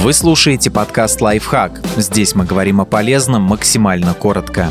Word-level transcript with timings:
Вы 0.00 0.12
слушаете 0.12 0.70
подкаст 0.70 1.20
«Лайфхак». 1.20 1.80
Здесь 1.96 2.36
мы 2.36 2.44
говорим 2.44 2.80
о 2.80 2.84
полезном 2.84 3.42
максимально 3.42 4.14
коротко. 4.14 4.70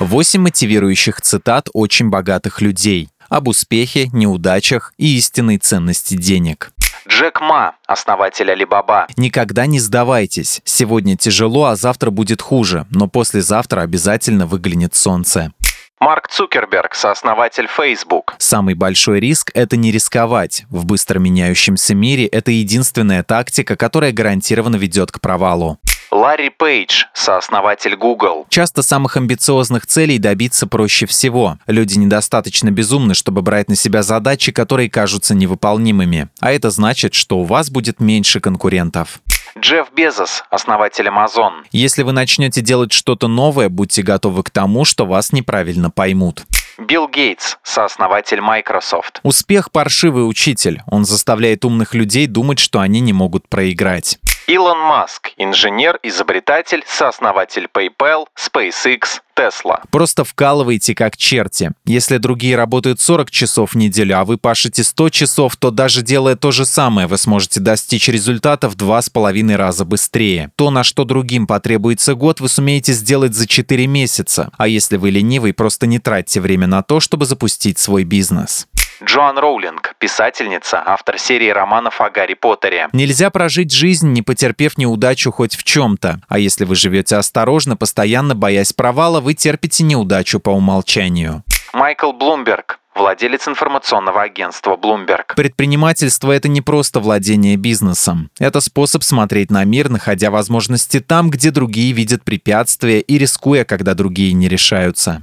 Восемь 0.00 0.40
мотивирующих 0.40 1.20
цитат 1.20 1.68
очень 1.72 2.10
богатых 2.10 2.60
людей 2.60 3.08
об 3.28 3.46
успехе, 3.46 4.08
неудачах 4.12 4.92
и 4.98 5.16
истинной 5.16 5.58
ценности 5.58 6.16
денег. 6.16 6.72
Джек 7.08 7.40
Ма, 7.40 7.76
основатель 7.86 8.50
Алибаба. 8.50 9.06
Никогда 9.16 9.66
не 9.66 9.78
сдавайтесь. 9.78 10.60
Сегодня 10.64 11.16
тяжело, 11.16 11.66
а 11.66 11.76
завтра 11.76 12.10
будет 12.10 12.42
хуже, 12.42 12.86
но 12.90 13.06
послезавтра 13.06 13.80
обязательно 13.82 14.46
выглянет 14.46 14.94
солнце. 14.94 15.52
Марк 16.00 16.28
Цукерберг, 16.28 16.94
сооснователь 16.94 17.66
Facebook. 17.66 18.34
Самый 18.38 18.74
большой 18.74 19.18
риск– 19.18 19.50
это 19.54 19.76
не 19.76 19.90
рисковать. 19.90 20.64
В 20.70 20.84
быстро 20.84 21.18
меняющемся 21.18 21.94
мире 21.94 22.26
это 22.26 22.52
единственная 22.52 23.24
тактика, 23.24 23.74
которая 23.74 24.12
гарантированно 24.12 24.76
ведет 24.76 25.10
к 25.10 25.20
провалу. 25.20 25.78
Ларри 26.10 26.48
Пейдж, 26.48 27.04
сооснователь 27.12 27.94
Google. 27.94 28.46
Часто 28.48 28.82
самых 28.82 29.18
амбициозных 29.18 29.86
целей 29.86 30.18
добиться 30.18 30.66
проще 30.66 31.04
всего. 31.04 31.58
Люди 31.66 31.98
недостаточно 31.98 32.70
безумны, 32.70 33.12
чтобы 33.12 33.42
брать 33.42 33.68
на 33.68 33.76
себя 33.76 34.02
задачи, 34.02 34.50
которые 34.50 34.88
кажутся 34.88 35.34
невыполнимыми. 35.34 36.28
А 36.40 36.50
это 36.50 36.70
значит, 36.70 37.12
что 37.12 37.38
у 37.38 37.44
вас 37.44 37.68
будет 37.68 38.00
меньше 38.00 38.40
конкурентов. 38.40 39.20
Джефф 39.58 39.88
Безос, 39.94 40.44
основатель 40.50 41.08
Amazon. 41.08 41.64
Если 41.72 42.02
вы 42.02 42.12
начнете 42.12 42.62
делать 42.62 42.92
что-то 42.92 43.28
новое, 43.28 43.68
будьте 43.68 44.02
готовы 44.02 44.44
к 44.44 44.50
тому, 44.50 44.86
что 44.86 45.04
вас 45.04 45.32
неправильно 45.32 45.90
поймут. 45.90 46.44
Билл 46.78 47.08
Гейтс, 47.08 47.56
сооснователь 47.64 48.40
Microsoft. 48.40 49.18
Успех– 49.24 49.70
паршивый 49.72 50.28
учитель. 50.28 50.80
Он 50.86 51.04
заставляет 51.04 51.64
умных 51.64 51.92
людей 51.92 52.26
думать, 52.26 52.60
что 52.60 52.78
они 52.78 53.00
не 53.00 53.12
могут 53.12 53.48
проиграть. 53.48 54.18
Илон 54.48 54.78
Маск, 54.78 55.32
инженер, 55.36 55.98
изобретатель, 56.02 56.82
сооснователь 56.86 57.68
PayPal, 57.70 58.24
SpaceX, 58.34 59.20
Tesla. 59.36 59.82
Просто 59.90 60.24
вкалывайте 60.24 60.94
как 60.94 61.18
черти. 61.18 61.72
Если 61.84 62.16
другие 62.16 62.56
работают 62.56 62.98
40 62.98 63.30
часов 63.30 63.72
в 63.72 63.76
неделю, 63.76 64.18
а 64.18 64.24
вы 64.24 64.38
пашете 64.38 64.84
100 64.84 65.10
часов, 65.10 65.56
то 65.56 65.70
даже 65.70 66.00
делая 66.00 66.34
то 66.34 66.50
же 66.50 66.64
самое, 66.64 67.06
вы 67.06 67.18
сможете 67.18 67.60
достичь 67.60 68.08
результата 68.08 68.70
в 68.70 68.74
два 68.74 69.02
с 69.02 69.10
половиной 69.10 69.56
раза 69.56 69.84
быстрее. 69.84 70.50
То, 70.56 70.70
на 70.70 70.82
что 70.82 71.04
другим 71.04 71.46
потребуется 71.46 72.14
год, 72.14 72.40
вы 72.40 72.48
сумеете 72.48 72.94
сделать 72.94 73.34
за 73.34 73.46
4 73.46 73.86
месяца. 73.86 74.50
А 74.56 74.66
если 74.66 74.96
вы 74.96 75.10
ленивый, 75.10 75.52
просто 75.52 75.86
не 75.86 75.98
тратьте 75.98 76.40
время 76.40 76.66
на 76.66 76.82
то, 76.82 77.00
чтобы 77.00 77.26
запустить 77.26 77.78
свой 77.78 78.04
бизнес. 78.04 78.66
Джоан 79.02 79.38
Роулинг, 79.38 79.94
писательница, 79.98 80.82
автор 80.84 81.18
серии 81.18 81.50
романов 81.50 82.00
о 82.00 82.10
Гарри 82.10 82.34
Поттере. 82.34 82.88
Нельзя 82.92 83.30
прожить 83.30 83.72
жизнь, 83.72 84.08
не 84.12 84.22
потерпев 84.22 84.76
неудачу 84.76 85.30
хоть 85.30 85.54
в 85.54 85.62
чем-то. 85.62 86.20
А 86.28 86.38
если 86.38 86.64
вы 86.64 86.74
живете 86.74 87.14
осторожно, 87.14 87.76
постоянно 87.76 88.34
боясь 88.34 88.72
провала, 88.72 89.20
вы 89.20 89.34
терпите 89.34 89.84
неудачу 89.84 90.40
по 90.40 90.50
умолчанию. 90.50 91.44
Майкл 91.72 92.12
Блумберг, 92.12 92.80
владелец 92.98 93.46
информационного 93.46 94.22
агентства 94.22 94.76
Bloomberg. 94.76 95.34
Предпринимательство– 95.36 96.32
это 96.32 96.48
не 96.48 96.60
просто 96.60 96.98
владение 96.98 97.56
бизнесом. 97.56 98.30
Это 98.38 98.60
способ 98.60 99.04
смотреть 99.04 99.50
на 99.50 99.64
мир, 99.64 99.88
находя 99.88 100.30
возможности 100.30 100.98
там, 100.98 101.30
где 101.30 101.50
другие 101.50 101.92
видят 101.92 102.24
препятствия 102.24 103.00
и 103.00 103.16
рискуя, 103.16 103.64
когда 103.64 103.94
другие 103.94 104.32
не 104.32 104.48
решаются. 104.48 105.22